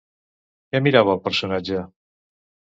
[0.71, 1.85] Què mirava el personatge?